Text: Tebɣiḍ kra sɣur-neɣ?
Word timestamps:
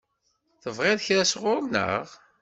Tebɣiḍ 0.61 0.99
kra 1.07 1.23
sɣur-neɣ? 1.31 2.07